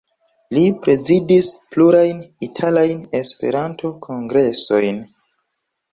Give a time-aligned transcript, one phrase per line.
[0.57, 5.03] Li prezidis plurajn italajn Esperanto-kongresojn.